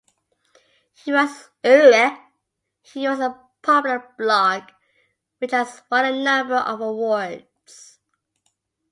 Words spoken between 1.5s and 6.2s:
a popular blog, which has won